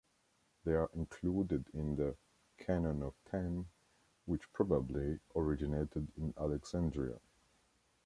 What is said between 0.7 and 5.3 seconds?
are included in the "Canon of Ten", which probably